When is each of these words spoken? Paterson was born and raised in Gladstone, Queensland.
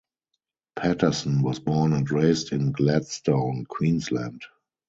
Paterson 0.75 1.43
was 1.43 1.59
born 1.59 1.93
and 1.93 2.09
raised 2.09 2.53
in 2.53 2.71
Gladstone, 2.71 3.65
Queensland. 3.69 4.41